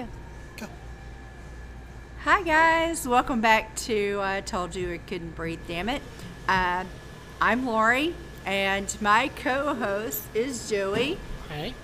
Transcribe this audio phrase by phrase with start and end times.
[0.00, 0.08] go.
[0.56, 0.66] Go.
[2.24, 3.06] Hi, guys.
[3.06, 6.02] Welcome back to I Told You It Couldn't Breathe, Damn It.
[6.48, 6.84] Uh,
[7.40, 8.14] I'm Lori,
[8.46, 11.18] and my co host is Joey.
[11.48, 11.74] Hi.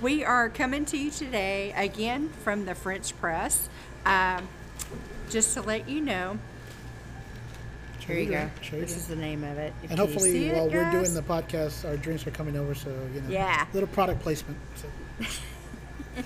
[0.00, 3.68] We are coming to you today again from the French press.
[4.04, 4.48] Um,
[5.30, 6.38] just to let you know,
[8.00, 8.30] Show here you go.
[8.32, 8.90] drink, Show This drink.
[8.90, 9.72] is the name of it.
[9.80, 12.56] And Can you hopefully, see it, while we're doing the podcast, our drinks are coming
[12.56, 13.28] over, so you know.
[13.30, 13.66] Yeah.
[13.72, 14.58] Little product placement.
[14.76, 14.88] So.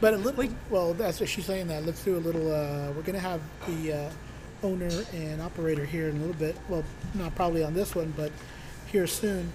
[0.00, 0.48] but a little.
[0.70, 1.68] Well, that's what she's saying.
[1.68, 2.52] That let's do a little.
[2.52, 4.10] Uh, we're gonna have the uh,
[4.62, 6.56] owner and operator here in a little bit.
[6.68, 8.32] Well, not probably on this one, but
[8.86, 9.52] here soon.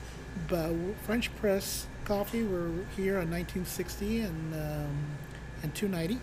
[0.48, 0.72] But
[1.04, 2.44] French Press Coffee.
[2.44, 4.98] We're here on 1960 and um,
[5.64, 6.20] and 290,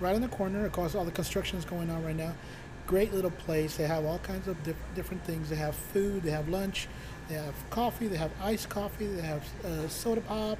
[0.00, 0.64] right in the corner.
[0.64, 2.34] Of course, all the construction is going on right now.
[2.86, 3.76] Great little place.
[3.76, 5.48] They have all kinds of diff- different things.
[5.48, 6.24] They have food.
[6.24, 6.88] They have lunch.
[7.28, 8.08] They have coffee.
[8.08, 9.06] They have iced coffee.
[9.06, 10.58] They have uh, soda pop.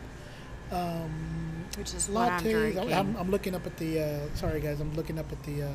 [0.70, 4.00] Um, Which is what I'm I'm, I'm looking up at the.
[4.00, 4.80] Uh, sorry, guys.
[4.80, 5.64] I'm looking up at the.
[5.64, 5.72] Uh,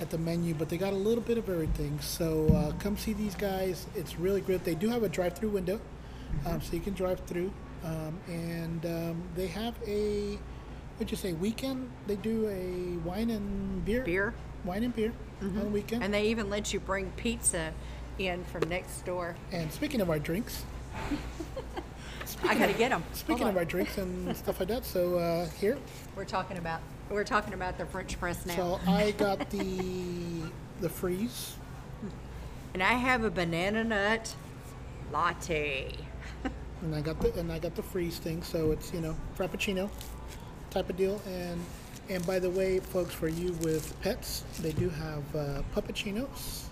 [0.00, 1.98] at the menu, but they got a little bit of everything.
[2.00, 3.86] So uh, come see these guys.
[3.94, 4.64] It's really good.
[4.64, 5.80] They do have a drive-through window,
[6.44, 7.52] um, so you can drive through.
[7.84, 10.38] Um, and um, they have a,
[10.96, 11.90] what'd you say, weekend?
[12.06, 14.02] They do a wine and beer.
[14.02, 14.34] Beer.
[14.64, 16.02] Wine and beer on the weekend.
[16.02, 17.72] And they even let you bring pizza
[18.18, 19.34] in from next door.
[19.50, 20.64] And speaking of our drinks,
[22.44, 23.04] I gotta get them.
[23.12, 25.78] speaking of our drinks and stuff like that, so uh, here,
[26.16, 28.54] we're talking about we're talking about the French press now.
[28.56, 30.42] so I got the
[30.80, 31.54] the freeze.
[32.74, 34.34] and I have a banana nut
[35.12, 35.94] latte.
[36.82, 39.88] and I got the and I got the freeze thing, so it's you know frappuccino
[40.70, 41.20] type of deal.
[41.26, 41.60] And
[42.08, 46.64] and by the way, folks, for you with pets, they do have uh, puppuccinos,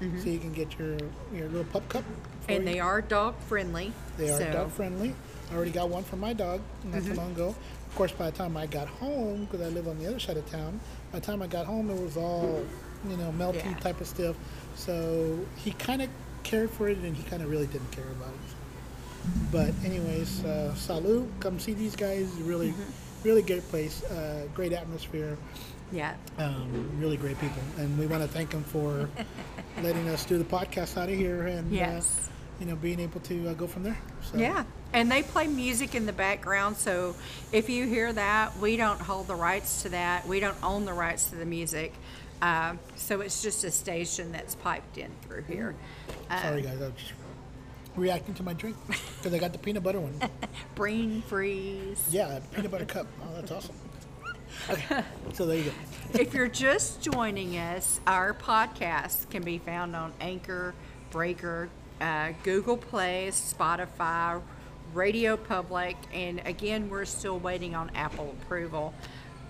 [0.00, 0.96] so you can get your
[1.34, 2.04] your little pup cup.
[2.42, 2.60] For Mm-hmm.
[2.60, 2.72] And you.
[2.74, 3.92] they are dog friendly.
[4.16, 4.52] they are so Mm-hmm.
[4.52, 5.14] dog friendly.
[5.50, 7.48] I already got one for my dog not too long ago.
[7.88, 10.38] Of course, by the time I got home, because I live on the other side
[10.38, 10.80] of town,
[11.12, 12.64] by the time I got home, it was all
[13.08, 13.74] you know melty Yeah.
[13.80, 14.34] type of stuff.
[14.76, 16.08] So he kind of
[16.42, 18.54] cared for it, and he kind of really didn't care about it.
[19.52, 20.74] But anyways, uh.
[21.40, 22.26] Come see these guys.
[22.40, 23.28] Really, Mm-hmm.
[23.28, 24.02] really great place.
[24.04, 25.36] Uh, great atmosphere.
[25.92, 26.14] Yeah.
[26.38, 29.08] Um, really great people, and we want to thank them for
[29.82, 32.28] letting us do the podcast out of here, and Yes.
[32.28, 33.98] uh, you know, being able to uh, go from there.
[34.22, 34.64] So, Yeah.
[34.94, 37.14] And they play music in the background, so
[37.50, 40.26] if you hear that, we don't hold the rights to that.
[40.28, 41.92] We don't own the rights to the music.
[42.42, 45.74] Uh, so it's just a station that's piped in through here.
[46.28, 46.80] Uh, Sorry, guys.
[46.82, 47.12] I was just
[47.96, 50.14] reacting to my drink because I got the peanut butter one.
[50.74, 52.04] Brain freeze.
[52.10, 53.06] Yeah, peanut butter cup.
[53.22, 53.74] Oh, that's awesome.
[54.70, 55.02] Okay,
[55.32, 56.18] so there you go.
[56.20, 60.74] if you're just joining us, our podcast can be found on Anchor,
[61.10, 61.68] Breaker,
[62.00, 64.40] uh, Google Play, Spotify,
[64.94, 68.92] Radio Public, and again, we're still waiting on Apple approval.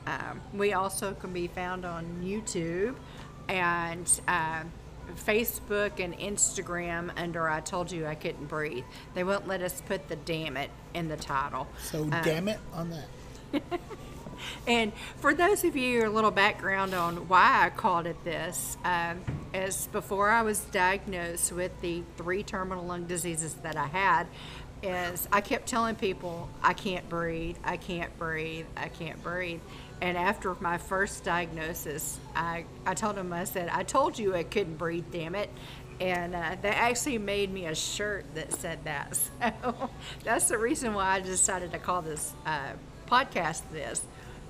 [0.06, 2.94] Um, we also can be found on YouTube
[3.48, 4.62] and uh,
[5.16, 8.84] Facebook and Instagram under I Told You I Couldn't Breathe.
[9.14, 11.66] They won't let us put the damn it in the title.
[11.82, 13.62] So Uh, damn it on that.
[14.66, 19.20] And for those of you, a little background on why I called it this, um,
[19.54, 24.26] is before I was diagnosed with the three terminal lung diseases that I had,
[24.82, 29.60] is I kept telling people I can't breathe, I can't breathe, I can't breathe.
[30.00, 34.42] And after my first diagnosis, I, I told them, I said, I told you I
[34.42, 35.48] couldn't breathe, damn it.
[36.00, 39.16] And uh, they actually made me a shirt that said that.
[39.62, 39.90] So
[40.24, 42.72] that's the reason why I decided to call this uh,
[43.06, 44.02] podcast this.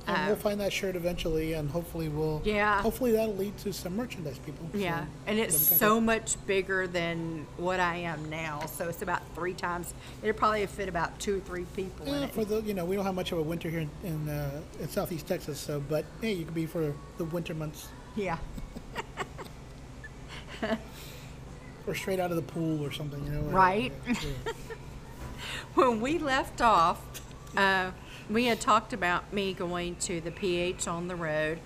[0.06, 2.42] And we'll find that shirt eventually, and hopefully we'll.
[2.44, 2.80] Yeah.
[2.82, 4.68] Hopefully that'll lead to some merchandise, people.
[4.74, 8.66] Yeah, and it's then we can so go- much bigger than what I am now.
[8.66, 9.94] So it's about three times.
[10.22, 12.96] It'll probably fit about two or three people in Yeah, for the you know we
[12.96, 16.04] don't have much of a winter here in in, uh, in southeast Texas, so but
[16.20, 18.38] hey, you could be for the winter months Yeah,
[21.86, 23.40] or straight out of the pool or something, you know.
[23.42, 23.92] Right.
[24.06, 24.14] yeah.
[25.74, 27.00] when we left off,
[27.56, 27.90] uh,
[28.30, 31.58] we had talked about me going to the PH on the road,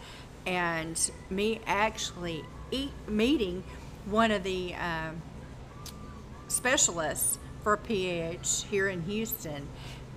[0.46, 3.64] and me actually eat, meeting
[4.06, 5.20] one of the um,
[6.48, 9.66] specialists for PH here in Houston.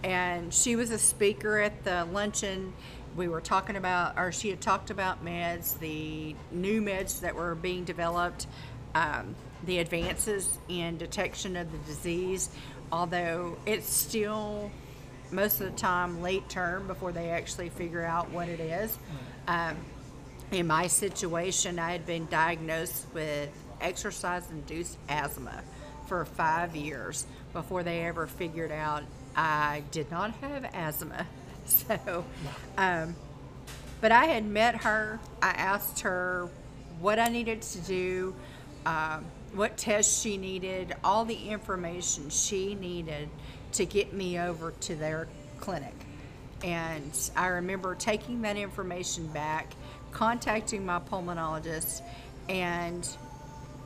[0.03, 2.73] And she was a speaker at the luncheon.
[3.15, 7.55] We were talking about, or she had talked about meds, the new meds that were
[7.55, 8.47] being developed,
[8.95, 9.35] um,
[9.65, 12.49] the advances in detection of the disease,
[12.91, 14.71] although it's still
[15.31, 18.97] most of the time late term before they actually figure out what it is.
[19.47, 19.75] Um,
[20.51, 23.49] in my situation, I had been diagnosed with
[23.81, 25.61] exercise induced asthma
[26.07, 29.03] for five years before they ever figured out
[29.35, 31.27] I did not have asthma.
[31.65, 32.25] So,
[32.79, 33.15] um,
[34.01, 35.19] But I had met her.
[35.39, 36.49] I asked her
[36.99, 38.35] what I needed to do,
[38.87, 43.29] um, what tests she needed, all the information she needed
[43.73, 45.27] to get me over to their
[45.59, 45.93] clinic.
[46.63, 49.73] And I remember taking that information back,
[50.11, 52.01] contacting my pulmonologist,
[52.49, 53.07] and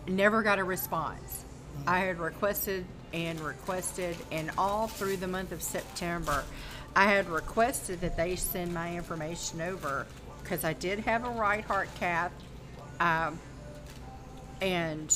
[0.08, 1.46] never got a response.
[1.86, 6.44] I had requested and requested, and all through the month of September,
[6.96, 10.08] I had requested that they send my information over
[10.42, 12.32] because I did have a right heart cath,
[13.00, 13.40] um,
[14.62, 15.14] and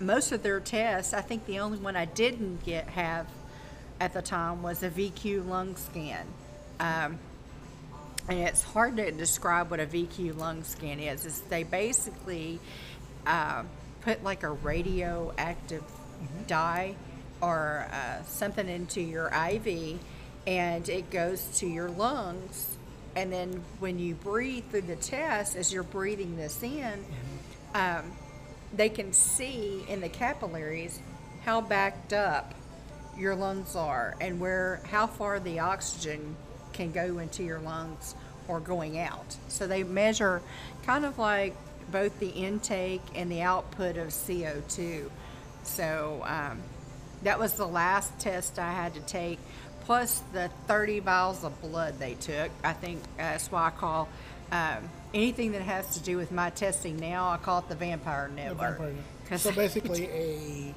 [0.00, 1.14] most of their tests.
[1.14, 3.26] I think the only one I didn't get have
[4.00, 6.26] at the time was a VQ lung scan.
[6.80, 7.18] Um,
[8.28, 11.24] and it's hard to describe what a VQ lung scan is.
[11.24, 12.60] Is they basically
[13.26, 13.64] uh,
[14.02, 15.84] put like a radioactive
[16.46, 16.94] dye
[17.40, 19.98] or uh, something into your IV,
[20.46, 22.76] and it goes to your lungs.
[23.16, 27.04] And then when you breathe through the test, as you're breathing this in,
[27.74, 28.12] um,
[28.74, 31.00] they can see in the capillaries
[31.44, 32.54] how backed up
[33.18, 36.36] your lungs are and where how far the oxygen
[36.72, 38.14] can go into your lungs
[38.46, 39.36] or going out.
[39.48, 40.40] So they measure
[40.84, 41.54] kind of like
[41.90, 45.10] both the intake and the output of CO2.
[45.64, 46.60] So um,
[47.22, 49.38] that was the last test I had to take,
[49.84, 52.50] plus the 30 vials of blood they took.
[52.62, 54.08] I think that's why I call
[54.52, 58.28] um, anything that has to do with my testing now, I call it the vampire
[58.28, 58.80] The network.
[59.36, 60.74] So basically, a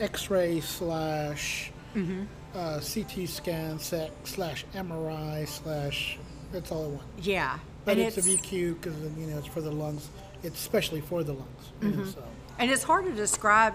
[0.00, 2.24] X-ray slash Mm-hmm.
[2.54, 6.18] uh, CT scan sec, slash MRI slash.
[6.52, 7.02] That's all I want.
[7.22, 7.58] yeah.
[7.84, 10.08] But and it's, a VQ because you know it's for the lungs.
[10.42, 11.72] It's especially for the lungs.
[11.80, 11.98] Mm-hmm.
[11.98, 12.22] know, so
[12.58, 13.74] And it's hard to describe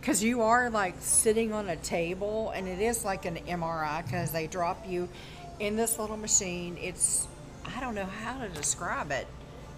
[0.00, 4.30] because you are like sitting on a table, and it is like an MRI because
[4.30, 5.08] they drop you
[5.58, 6.78] in this little machine.
[6.80, 7.26] It's
[7.76, 9.26] I don't know how to describe it.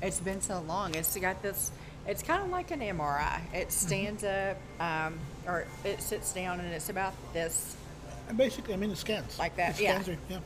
[0.03, 0.95] It's been so long.
[0.95, 1.73] It's got this.
[2.07, 3.41] It's kind of like an MRI.
[3.53, 7.75] It stands up, um, or it sits down, and it's about this,
[8.29, 10.01] and basically, I mean, it scans Like that, It yeah.
[10.03, 10.39] scans yeah.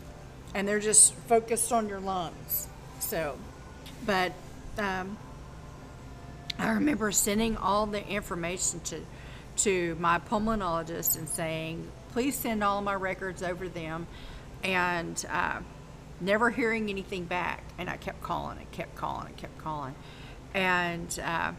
[0.55, 2.69] and they're just focused on your lungs.
[3.01, 3.37] So,
[4.07, 4.33] but
[4.79, 5.17] um,
[6.59, 9.01] I remember sending all the information to
[9.55, 14.07] to my pulmonologist and saying, "Please send all my records over to them,"
[14.63, 15.59] and uh,
[16.21, 17.65] never hearing anything back.
[17.77, 19.95] And I kept calling and kept calling and kept calling,
[20.55, 21.53] and uh,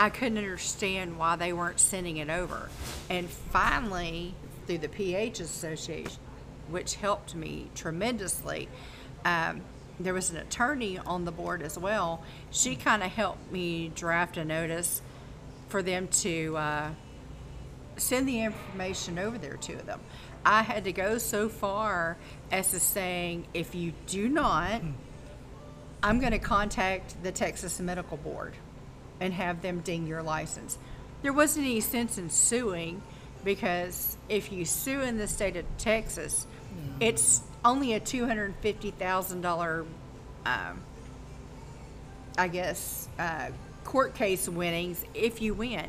[0.00, 2.70] I couldn't understand why they weren't sending it over.
[3.10, 4.34] And finally,
[4.66, 6.18] through the PH Association,
[6.70, 8.70] which helped me tremendously,
[9.26, 9.60] um,
[10.00, 12.24] there was an attorney on the board as well.
[12.50, 15.02] She kind of helped me draft a notice
[15.68, 16.88] for them to uh,
[17.98, 20.00] send the information over there to them.
[20.46, 22.16] I had to go so far
[22.50, 24.80] as to saying, if you do not,
[26.02, 28.54] I'm going to contact the Texas Medical Board
[29.20, 30.78] and have them ding your license.
[31.22, 33.02] There wasn't any sense in suing
[33.44, 36.46] because if you sue in the state of Texas,
[36.98, 39.86] it's only a $250,000,
[40.46, 40.80] um,
[42.38, 43.48] I guess, uh,
[43.84, 45.86] court case winnings if you win.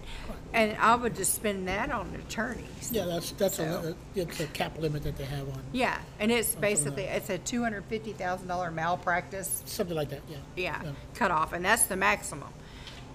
[0.53, 2.89] And I would just spend that on attorneys.
[2.91, 3.81] Yeah, that's that's a So-
[4.15, 7.29] li- it's a cap limit that they have on Yeah, and it's basically, like- it's
[7.29, 10.21] a $250,000 malpractice something like that.
[10.29, 10.37] Yeah.
[10.57, 10.91] yeah, Yeah.
[11.13, 12.49] cut off, and that's the maximum.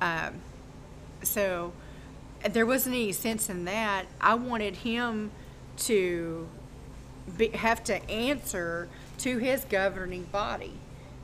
[0.00, 0.40] Um,
[1.22, 1.72] so
[2.50, 4.06] there wasn't any sense in that.
[4.20, 5.30] I wanted him
[5.78, 6.48] to
[7.36, 8.88] be, have to answer
[9.18, 10.74] to his governing body,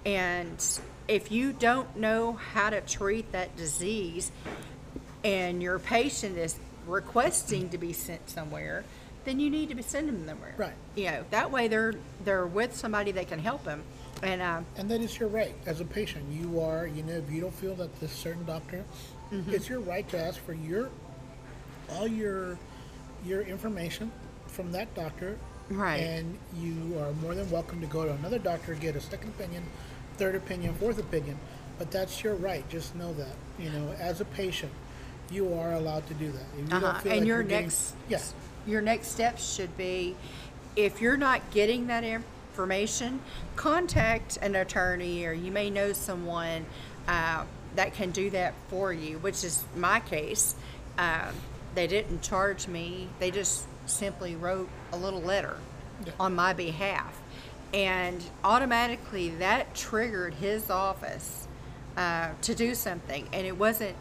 [0.04, 0.64] and
[1.08, 4.32] if you don't know how to treat that disease,
[5.24, 8.84] and your patient is requesting to be sent somewhere,
[9.24, 10.54] then you need to be sending them somewhere.
[10.56, 10.72] Right.
[10.96, 13.84] You know, that way they're they're with somebody that can help them,
[14.22, 16.24] and um, And that is your right as a patient.
[16.30, 18.84] You are, you know, if you don't feel that this certain doctor,
[19.32, 19.54] Mm-hmm.
[19.54, 20.90] it's your right to ask for your
[21.90, 22.58] all your
[23.24, 24.12] your information
[24.46, 25.38] from that doctor.
[25.70, 26.00] Right.
[26.02, 29.62] And you are more than welcome to go to another doctor, get a second opinion,
[30.18, 31.38] third opinion, fourth opinion.
[31.78, 32.68] But that's your right.
[32.68, 33.34] Just know that.
[33.58, 34.70] You know, as a patient,
[35.30, 36.44] you are allowed to do that.
[36.58, 37.00] You Uh-huh.
[37.06, 38.34] And like your next, yes,
[38.66, 40.14] your next steps should be,
[40.76, 42.24] if you're not getting that information,
[43.56, 46.66] contact an attorney or you may know someone
[47.08, 47.44] uh,
[47.76, 50.54] that can do that for you, which is my case.
[50.98, 51.34] Um,
[51.74, 55.56] they didn't charge me; they just simply wrote a little letter
[56.06, 56.12] Yeah.
[56.20, 57.18] on my behalf,
[57.72, 61.48] and automatically that triggered his office
[61.96, 63.96] uh, to do something, and it wasn't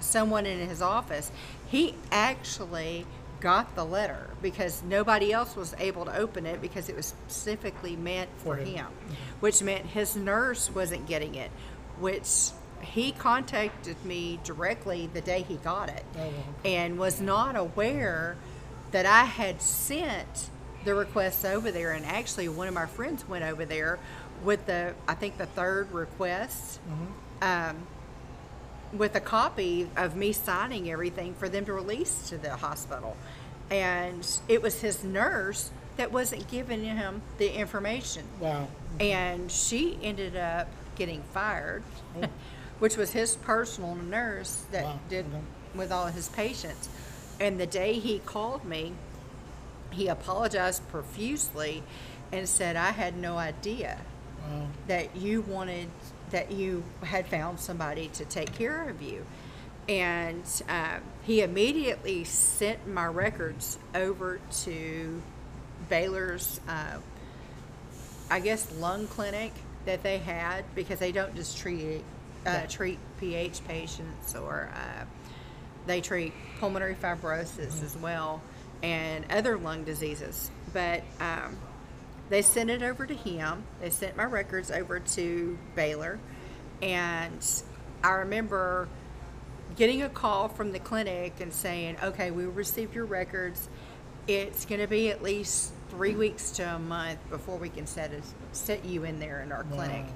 [0.00, 1.30] someone in his office.
[1.68, 3.06] He actually
[3.40, 7.96] got the letter because nobody else was able to open it because it was specifically
[7.96, 8.66] meant for, For him.
[8.74, 8.86] him,
[9.40, 11.50] which meant his nurse wasn't getting it,
[11.98, 12.50] which
[12.82, 16.32] he contacted me directly the day he got it Oh,
[16.64, 18.36] and was not aware
[18.92, 20.48] that I had sent
[20.84, 21.92] the requests over there.
[21.92, 23.98] And actually, one of my friends went over there
[24.42, 26.80] with the, I think, the third request,
[27.42, 27.86] um,
[28.92, 33.16] with a copy of me signing everything for them to release to the hospital.
[33.70, 38.68] And it was his nurse that wasn't giving him the information Wow.
[38.98, 41.82] and she ended up getting fired,
[42.20, 42.26] oh.
[42.78, 45.40] which was his personal nurse that Wow, did okay.
[45.74, 46.88] with all his patients.
[47.38, 48.92] And the day he called me,
[49.90, 51.82] he apologized profusely
[52.32, 53.98] and said, I had no idea
[54.48, 54.66] Wow.
[54.88, 55.88] that you wanted,
[56.30, 59.24] that you had found somebody to take care of you.
[59.88, 65.22] And um, he immediately sent my records over to
[65.88, 66.98] Baylor's, uh,
[68.30, 69.52] I guess, lung clinic
[69.86, 72.04] that they had because they don't just treat
[72.46, 75.04] uh, treat PH patients or uh,
[75.86, 78.40] they treat pulmonary fibrosis as well
[78.82, 80.50] and other lung diseases.
[80.72, 81.58] But um,
[82.30, 83.64] they sent it over to him.
[83.80, 86.18] They sent my records over to Baylor,
[86.80, 87.46] and
[88.02, 88.88] I remember
[89.76, 93.68] getting a call from the clinic and saying, "Okay, we received your records.
[94.26, 98.12] It's going to be at least three weeks to a month before we can set
[98.12, 100.06] us, set you in there in our clinic."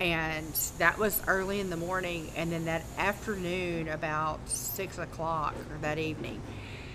[0.00, 0.46] And
[0.78, 5.98] that was early in the morning, and then that afternoon, about six o'clock or that
[5.98, 6.40] evening,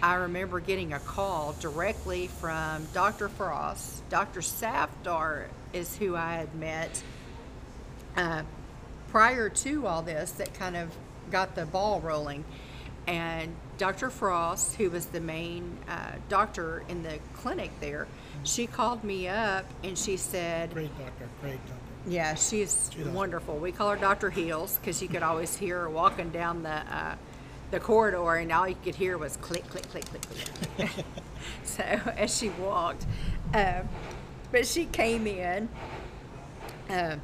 [0.04, 3.30] I remember getting a call directly from Dr.
[3.30, 4.08] Frost.
[4.10, 4.42] Dr.
[4.42, 7.02] Safdar is who I had met
[8.18, 8.44] uh,
[9.12, 10.94] prior to all this that kind of
[11.32, 12.44] got the ball rolling.
[13.08, 14.10] And Dr.
[14.10, 18.06] Frost, who was the main uh, doctor in the clinic there,
[18.44, 21.30] she called me up and she said, Great doctor.
[21.40, 21.76] Great doctor.
[22.08, 23.14] yeah, she's awesome.
[23.14, 23.58] wonderful.
[23.58, 24.30] We call her Dr.
[24.30, 27.16] Heels because you could always hear her walking down the uh,
[27.74, 30.22] the corridor, and all you could hear was click, click, click, click,
[30.78, 31.06] click.
[31.64, 33.08] so as she walked,
[33.56, 33.82] uh,
[34.52, 35.68] but she came in.
[36.88, 37.16] Uh,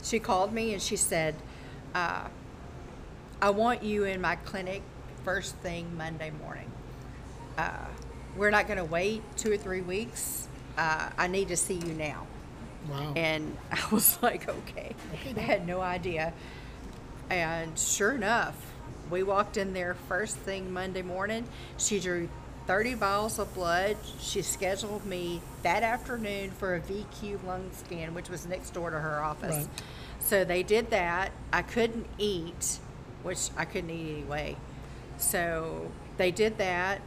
[0.00, 1.34] she called me and she said,
[1.92, 2.28] uh,
[3.42, 4.82] "I want you in my clinic
[5.24, 6.70] first thing Monday morning.
[7.58, 7.86] Uh,
[8.36, 10.46] we're not going to wait two or three weeks.
[10.78, 12.28] Uh, I need to see you now."
[12.88, 13.12] Wow.
[13.16, 14.94] And I was like, okay.
[15.36, 16.32] I had no idea.
[17.30, 18.73] And sure enough,
[19.14, 21.46] we walked in there first thing Monday morning.
[21.78, 22.28] She drew
[22.66, 23.96] 30 vials of blood.
[24.18, 28.98] She scheduled me that afternoon for a VQ lung scan, which was next door to
[28.98, 29.54] her office.
[29.54, 29.82] Right.
[30.18, 31.30] So they did that.
[31.52, 32.80] I couldn't eat,
[33.22, 34.56] which I couldn't eat anyway.
[35.18, 37.00] So they did that.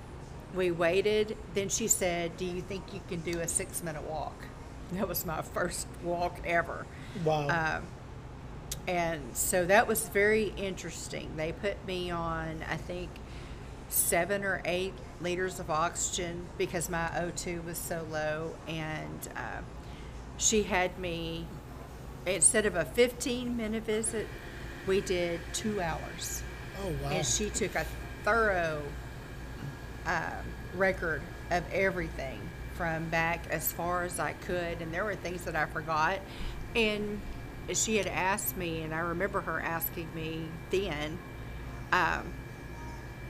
[0.55, 1.35] We waited.
[1.55, 4.45] Then she said, Do you think you can do a six minute walk?
[4.93, 6.85] That was my first walk ever.
[7.25, 7.49] wow.
[7.49, 7.83] Um,
[8.87, 11.35] and so that was very interesting.
[11.35, 13.09] They put me on, I think,
[13.89, 18.55] seven or eight liters of oxygen because my O2 was so low.
[18.67, 19.61] And uh,
[20.37, 21.47] she had me,
[22.25, 24.27] instead of a 15 minute visit,
[24.87, 26.41] we did two hours.
[26.81, 27.09] oh wow.
[27.09, 27.85] And she took a
[28.23, 28.81] thorough
[30.05, 30.31] uh,
[30.75, 32.39] record of everything
[32.75, 34.81] from back as far as I could.
[34.81, 36.19] And there were things that I forgot.
[36.73, 37.19] And
[37.73, 41.17] she had asked me, and I remember her asking me then,
[41.91, 42.33] um,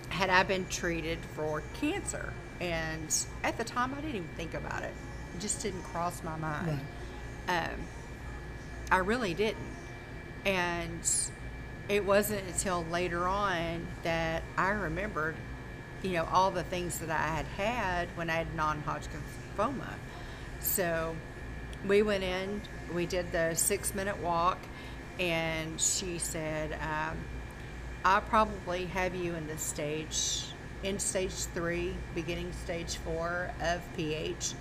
[0.10, 2.34] had I been treated for cancer?
[2.60, 4.94] And at the time, I didn't even think about it.
[5.36, 6.80] It just didn't cross my mind.
[7.48, 7.86] Um,
[8.92, 9.58] I really didn't.
[10.46, 11.10] And
[11.90, 15.36] it wasn't until later on that I remembered,
[16.04, 19.24] you know, all the things that I had had when I had non Hodgkin's
[19.58, 19.94] lymphoma.
[20.60, 21.16] So
[21.88, 22.62] we went in,
[22.94, 24.60] we did the six minute walk,
[25.20, 27.18] and she said, um,
[28.06, 30.46] I probably have you in the stage,
[30.84, 34.54] in stage three, beginning stage four of PH,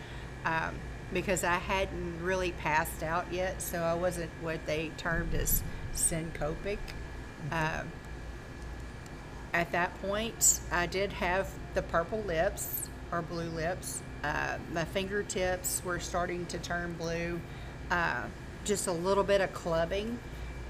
[0.45, 0.75] um,
[1.13, 6.79] because I hadn't really passed out yet, so I wasn't what they termed as syncopic.
[7.53, 7.93] Um,
[9.53, 14.03] at that point, I did have the purple lips or blue lips.
[14.23, 17.41] Uh, my fingertips were starting to turn blue.
[17.91, 18.23] Uh,
[18.65, 20.19] just a little bit of clubbing,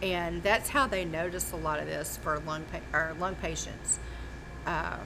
[0.02, 3.99] and that's how they notice a lot of this for lung pa- or lung patients.
[4.66, 4.99] Uh,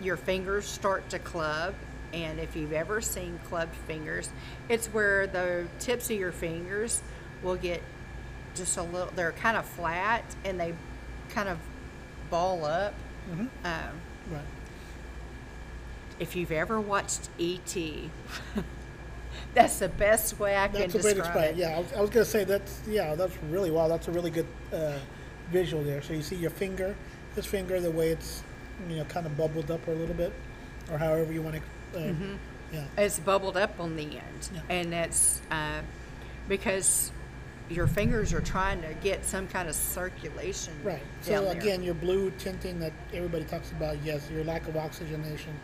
[0.00, 1.74] your fingers start to club,
[2.12, 4.30] and if you've ever seen clubbed fingers,
[4.68, 7.02] it's where the tips of your fingers
[7.42, 7.82] will get
[8.54, 9.10] just a little.
[9.16, 10.74] They're kind of flat, and they
[11.30, 11.58] kind of
[12.30, 12.94] ball up.
[13.32, 13.48] Mhm.
[13.64, 14.00] Um,
[14.30, 14.42] right.
[16.20, 18.10] if you've ever watched E.T.,
[19.54, 21.50] that's the best way I can That's a describe describe it.
[21.50, 21.56] it.
[21.56, 23.88] Yeah, I was, I was gonna say that's yeah, that's really wow.
[23.88, 24.98] That's a really good uh,
[25.50, 26.02] visual there.
[26.02, 26.94] So you see your finger,
[27.34, 28.42] this finger, the way it's
[28.88, 30.32] you know kind of bubbled up a little bit,
[30.90, 31.60] or however you want to.
[31.98, 32.34] Uh, Mm-hmm.
[32.70, 32.84] Yeah.
[32.98, 34.60] It's bubbled up on the end, Yeah.
[34.68, 35.80] and that's uh,
[36.48, 37.10] because
[37.68, 40.72] your fingers are trying to get some kind of circulation.
[40.82, 41.02] Right.
[41.20, 45.54] So again, your blue tinting that everybody talks about, yes, your lack of oxygenation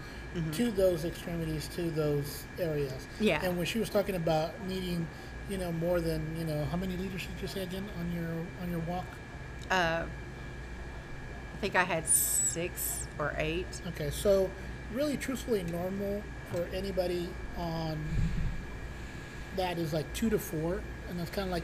[0.52, 2.92] to those extremities, to those areas.
[2.92, 3.25] Mm-hmm.
[3.25, 3.44] Yeah.
[3.44, 5.06] And when she was talking about needing,
[5.49, 8.30] you know, more than, you know, how many liters did you say again on your
[8.62, 9.06] on your walk?
[9.70, 10.04] Uh,
[11.54, 13.66] I think I had six or eight.
[13.88, 14.50] Okay, so
[14.92, 18.04] really, truthfully, normal for anybody on
[19.56, 21.62] that is like two to four, and that's kind of like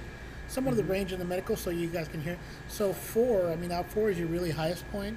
[0.51, 2.37] somewhat of the range in the medical, so you guys can hear.
[2.69, 5.17] So four, I mean, out four is your really highest point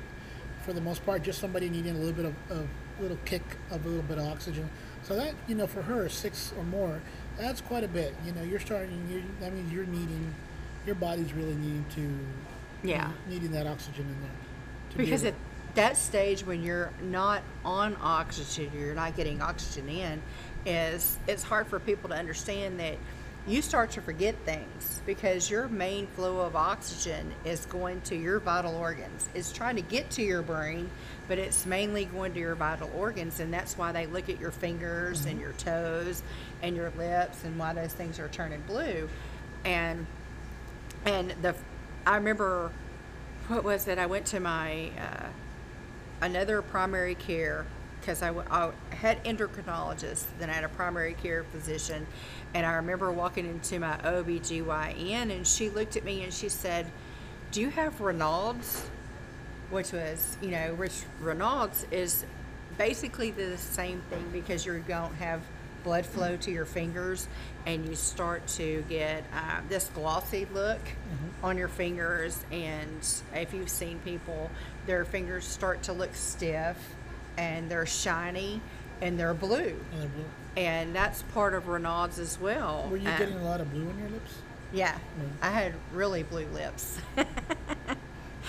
[0.62, 1.24] for the most part.
[1.24, 4.25] Just somebody needing a little bit of a little kick of a little bit of
[4.28, 4.70] oxygen.
[5.02, 7.02] So that you know, for her, six or more,
[7.38, 8.13] that's quite a bit.
[8.25, 9.06] You know, you're starting.
[9.12, 10.34] You that means you're needing,
[10.86, 13.12] your body's really needing to, Yeah.
[13.28, 14.32] needing that oxygen in there.
[14.92, 15.36] to be Because able-
[15.70, 20.22] at that stage, when you're not on oxygen, you're not getting oxygen in,
[20.68, 22.96] is it's hard for people to understand that
[23.46, 28.40] you start to forget things because your main flow of oxygen is going to your
[28.40, 29.28] vital organs.
[29.34, 30.90] It's trying to get to your brain,
[31.28, 34.52] but it's mainly going to your vital organs, and that's why they look at your
[34.52, 36.24] fingers and your toes
[36.62, 39.10] and your lips and why those things are turning blue.
[39.66, 40.08] And
[41.06, 41.54] and the
[42.06, 42.72] I remember
[43.50, 43.98] what was it?
[43.98, 45.28] I went to my uh,
[46.22, 47.66] another primary care
[48.03, 52.05] because I had endocrinologist, then I had a primary care physician,
[52.53, 56.86] and I remember walking into my OBGYN and she looked at me and she said,
[57.51, 58.89] "Do you have Raynaud's?"
[59.69, 62.25] Which was, you know, which Raynaud's is
[62.77, 65.41] basically the same thing because you don't have
[65.83, 67.27] blood flow to your fingers
[67.65, 70.79] and you start to get uh, this glossy look
[71.41, 72.46] on your fingers.
[72.51, 74.50] And if you've seen people
[74.85, 76.77] their fingers start to look stiff
[77.37, 78.61] and they're shiny
[79.01, 80.25] and they're blue and they're blue.
[80.57, 83.87] and that's part of Raynaud's as well Were you Um, getting a lot of blue
[83.89, 84.35] on your lips?
[84.72, 84.98] yeah
[85.41, 86.98] I had really blue lips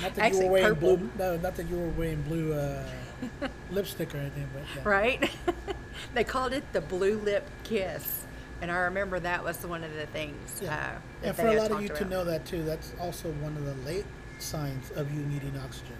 [0.02, 0.96] Not that Actually, you were wearing purple.
[0.96, 1.10] blue.
[1.18, 2.82] No, not that you were wearing blue uh,
[3.70, 4.88] lipstick or anything, but yeah.
[4.88, 5.30] right?
[6.14, 8.24] they called it the blue lip kiss,
[8.60, 10.60] and I remember that was one of the things.
[10.60, 10.74] Yeah.
[10.74, 13.56] Uh, that and for a lot of you to know that too, that's also one
[13.56, 14.04] of the late
[14.40, 15.94] signs of you needing oxygen.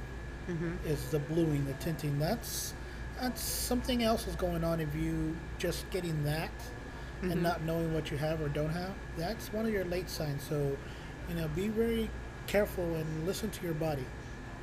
[0.49, 0.87] Mm-hmm.
[0.87, 2.19] Is the bluing, the tinting.
[2.19, 2.75] That's
[3.21, 6.51] that's something else is going on if you just getting that
[7.23, 7.31] Mm-hmm.
[7.31, 8.91] and not knowing what you have or don't have.
[9.17, 10.43] That's one of your late signs.
[10.43, 10.77] So,
[11.29, 12.11] you know, be very
[12.49, 14.05] careful and listen to your body.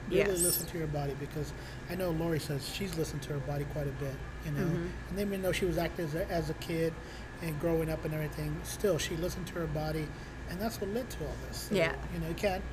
[0.09, 0.41] Really Yes.
[0.43, 1.53] listen to your body because
[1.89, 4.13] I know Lori says she's listened to her body quite a bit.
[4.45, 4.87] You know, Mm-hmm.
[5.09, 6.93] and even though she was active as a, as a kid
[7.41, 10.05] and growing up and everything, still she listened to her body,
[10.49, 11.67] and that's what led to all this.
[11.69, 11.93] So, Yeah.
[12.13, 12.63] you know, you can't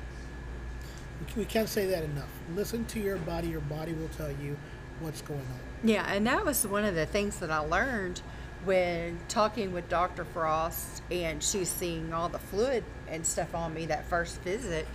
[1.35, 2.29] we can't say that enough.
[2.55, 3.47] Listen to your body.
[3.47, 4.57] Your body will tell you
[4.99, 5.59] what's going on.
[5.83, 8.21] Yeah, and that was one of the things that I learned
[8.65, 10.25] when talking with Dr.
[10.25, 14.85] Frost, and she's seeing all the fluid and stuff on me that first visit.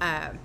[0.00, 0.38] Um,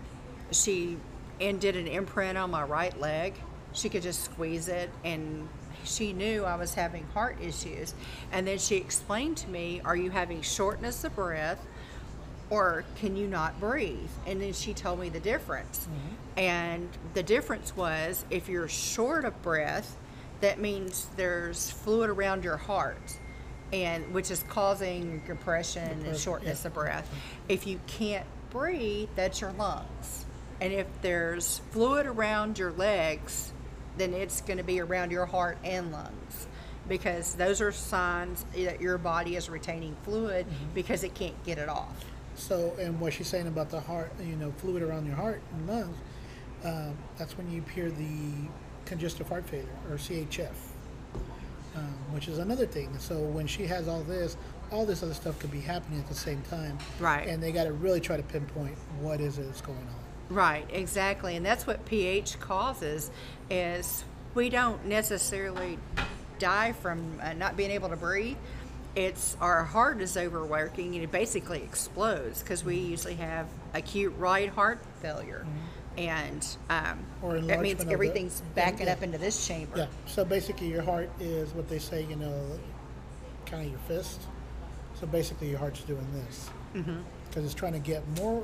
[0.52, 0.98] she
[1.40, 3.36] and did an imprint on my right leg.
[3.74, 5.48] She could just squeeze it, and
[5.84, 7.94] she knew I was having heart issues.
[8.32, 11.66] And then she explained to me, "Are you having shortness of breath?"
[12.50, 14.10] Or can you not breathe?
[14.26, 15.88] And then she told me the difference.
[15.88, 16.40] Mm-hmm.
[16.40, 19.96] And the difference was if you're short of breath,
[20.42, 23.18] that means there's fluid around your heart
[23.74, 26.68] and which is causing compression and shortness yeah.
[26.68, 27.08] of breath.
[27.08, 27.46] Mm-hmm.
[27.50, 30.26] If you can't breathe, that's your lungs.
[30.62, 33.52] And if there's fluid around your legs,
[33.98, 36.48] then it's going to be around your heart and lungs
[36.88, 40.74] because those are signs that your body is retaining fluid mm-hmm.
[40.74, 42.06] because it can't get it off.
[42.36, 45.68] So, and what she's saying about the heart, you know, fluid around your heart and
[45.68, 45.98] lungs,
[46.64, 48.50] um, that's when you hear the
[48.86, 50.52] congestive heart failure or CHF,
[51.76, 52.98] um, which is another thing.
[53.00, 54.38] So when she has all this,
[54.72, 56.78] all this other stuff could be happening at the same time.
[57.00, 57.28] Right.
[57.28, 60.36] And they got to really try to pinpoint what is it that's going on.
[60.36, 61.36] Right, exactly.
[61.36, 63.12] And that's what PH causes
[63.50, 65.78] is we don't necessarily
[66.40, 68.38] die from uh, not being able to breathe.
[68.96, 72.92] It's our heart is overworking and it basically explodes because we mm-hmm.
[72.92, 75.46] usually have acute right heart failure.
[75.46, 75.60] Mm-hmm.
[75.98, 78.94] And um, Or that means of the- everything's backing yeah.
[78.94, 79.78] up into this chamber.
[79.78, 79.88] Yeah.
[80.06, 82.60] So basically, your heart is what they say, you know,
[83.46, 84.22] kind of your fist.
[85.00, 86.98] So basically, your heart's doing this mm-hmm.
[87.28, 88.44] because it's trying to get more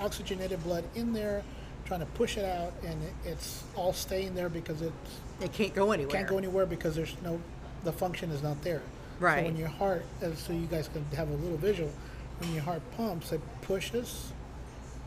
[0.00, 1.42] oxygenated blood in there,
[1.84, 5.74] trying to push it out, and it, it's all staying there because it's It can't
[5.74, 6.12] go anywhere.
[6.16, 7.40] can't go anywhere because there's no,
[7.84, 8.82] the function is not there.
[9.22, 9.44] So Right.
[9.44, 11.92] when your heart, uh, so you guys can have a little visual,
[12.40, 14.32] when your heart pumps, it pushes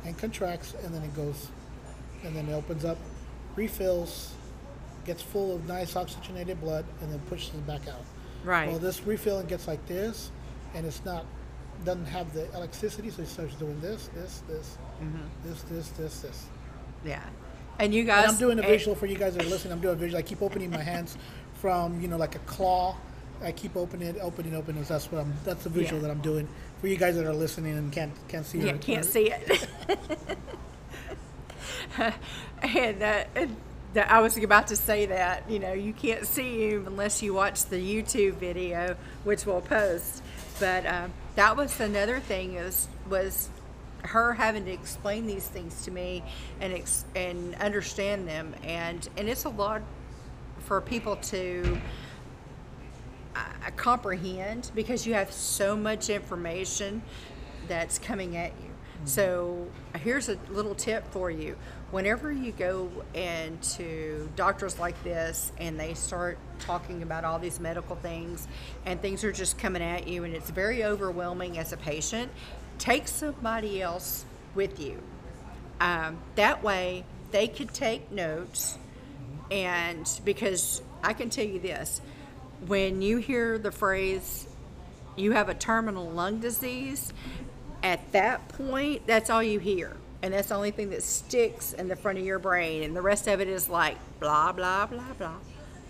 [0.05, 1.49] and contracts, and then it goes,
[2.23, 2.97] and then it opens up,
[3.57, 4.33] refills,
[5.05, 8.05] gets full of nice oxygenated blood, and then pushes it back out.
[8.45, 8.69] Right.
[8.69, 10.31] Well, this refilling gets like this,
[10.73, 11.25] and it's not,
[11.83, 14.77] doesn't have the electricity, so it starts doing this, this, this,
[15.43, 16.45] this, this, this, this.
[17.03, 17.19] Yeah.
[17.79, 18.23] And you guys.
[18.23, 19.73] And I'm doing a and- visual for you guys that are listening.
[19.73, 20.17] I'm doing a visual.
[20.17, 21.17] I keep opening my hands
[21.55, 22.95] from you know like a claw.
[23.43, 24.83] I keep opening it, opening, opening.
[24.83, 25.33] That's what I'm.
[25.43, 26.07] That's the visual Yeah.
[26.07, 26.47] that I'm doing
[26.79, 28.59] for you guys that are listening and can't can't see.
[28.59, 28.81] Yeah, it.
[28.81, 29.67] can't see it.
[32.61, 33.55] and, uh, and
[33.93, 37.33] the, I was about to say that you know you can't see him unless you
[37.33, 40.21] watch the YouTube video, which we'll post.
[40.59, 43.49] But um, that was another thing is was
[44.03, 46.23] her having to explain these things to me
[46.61, 49.81] and ex- and understand them, and and it's a lot
[50.59, 51.79] for people to
[53.35, 57.01] uh, comprehend because you have so much information
[57.67, 58.69] that's coming at you.
[59.03, 59.67] So
[59.97, 61.57] here's a little tip for you.
[61.91, 67.95] Whenever you go into doctors like this and they start talking about all these medical
[67.97, 68.47] things
[68.85, 72.31] and things are just coming at you and it's very overwhelming as a patient,
[72.79, 74.99] take somebody else with you.
[75.79, 78.77] Um, that way they could take notes
[79.51, 82.01] and because I can tell you this,
[82.67, 84.47] when you hear the phrase,
[85.15, 87.13] you have a terminal lung disease,
[87.83, 89.95] at that point, that's all you hear.
[90.21, 92.83] And that's the only thing that sticks in the front of your brain.
[92.83, 95.35] And the rest of it is like blah, blah, blah, blah,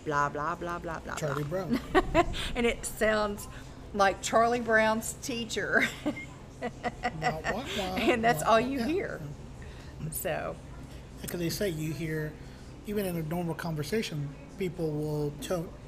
[0.03, 1.15] blah, blah, blah, blah, blah.
[1.15, 1.79] Charlie Brown.
[2.55, 3.47] and it sounds
[3.93, 5.87] like Charlie Brown's teacher.
[7.97, 9.21] And that's all you hear.
[10.11, 10.55] So,
[11.21, 12.31] Because they say you hear,
[12.87, 15.33] even in a normal conversation, people will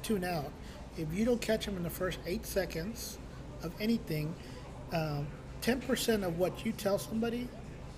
[0.02, 0.50] tune out.
[0.98, 3.18] If you don't catch them in the first eight seconds
[3.62, 4.34] of anything,
[4.92, 5.26] um,
[5.62, 7.48] 10% of what you tell somebody,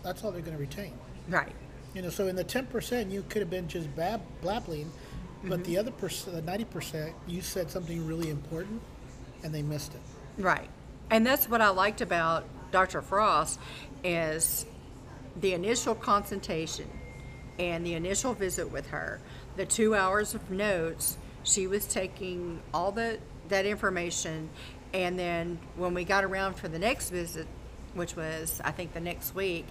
[0.03, 0.93] that's all they're going to retain.
[1.29, 1.53] right.
[1.93, 4.93] You know, so in the 10%, you could have been just bab- blabbling,
[5.43, 8.81] but the other percent, the 90%, you said something really important
[9.43, 10.01] and they missed it.
[10.41, 10.69] Right.
[11.11, 13.03] And that's what I liked about Dr.
[13.03, 13.59] Frost
[14.05, 14.67] is
[15.41, 16.89] the initial consultation
[17.59, 19.21] and the initial visit with her,
[19.57, 24.49] the two hours of notes, she was taking all the that information
[24.93, 27.47] and then when we got around for the next visit,
[27.95, 29.67] which was I think the next week,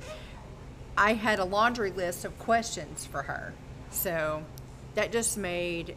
[0.98, 3.54] I had a laundry list of questions for her.
[3.90, 4.44] So
[4.96, 5.96] that just made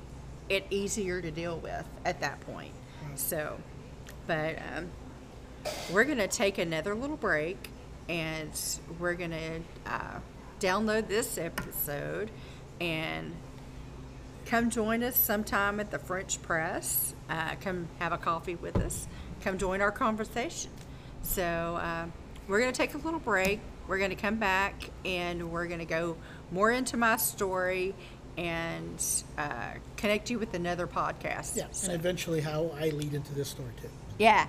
[0.49, 2.73] it easier to deal with at that point.
[3.15, 3.59] So,
[4.27, 4.91] but um,
[5.93, 7.69] we're going to take another little break
[8.09, 8.51] and
[8.99, 10.19] we're going to uh,
[10.61, 12.31] download this episode
[12.81, 13.35] and
[14.47, 17.15] come join us sometime at the French Press.
[17.29, 19.07] Uh, come have a coffee with us.
[19.43, 20.71] Come join our conversation.
[21.23, 22.07] So uh,
[22.49, 23.61] we're going to take a little break.
[23.89, 26.17] We're going to come back and we're going to go
[26.51, 27.95] more into my story
[28.39, 29.03] and
[29.37, 31.57] uh, connect you with another podcast.
[31.57, 31.67] Yeah.
[31.73, 33.89] So- And eventually how I lead into this story too.
[34.19, 34.47] yeah,